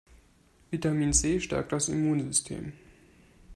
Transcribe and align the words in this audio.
Vitamin 0.71 1.13
C 1.13 1.39
stärkt 1.39 1.71
das 1.73 1.87
Immunsystem. 1.87 2.73